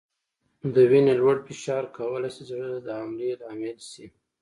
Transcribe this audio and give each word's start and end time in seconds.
د 0.73 0.75
وینې 0.89 1.13
لوړ 1.19 1.37
فشار 1.47 1.83
کولای 1.97 2.29
شي 2.35 2.43
د 2.45 2.47
زړه 2.49 2.67
د 2.85 2.87
حملې 3.01 3.29
لامل 3.41 3.77
شي. 3.91 4.05